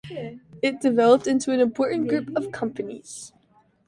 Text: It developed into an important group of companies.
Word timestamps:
It 0.63 0.81
developed 0.81 1.27
into 1.27 1.51
an 1.51 1.59
important 1.59 2.07
group 2.07 2.35
of 2.35 2.51
companies. 2.51 3.33